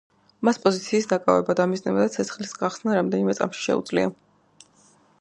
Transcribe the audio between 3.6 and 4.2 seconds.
შეუძლია.